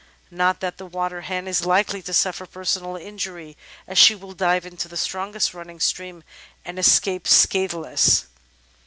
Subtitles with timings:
[0.31, 3.55] Not that the Waterhen is likely to suffer personal injury,
[3.87, 6.23] as she will dive into the strongest running stream
[6.65, 8.25] and escape scatheless.